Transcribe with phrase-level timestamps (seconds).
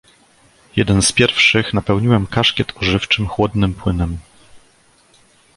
[0.75, 4.17] "Jeden z pierwszych napełniłem kaszkiet ożywczym, chłodnym płynem."